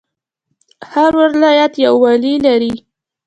هر 0.91 1.11
ولایت 1.21 1.73
یو 1.85 1.95
والی 2.03 2.33
لري 2.45 2.73